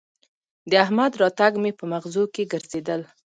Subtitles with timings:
[0.69, 3.01] د احمد راتګ مې به مغزو کې ګرځېدل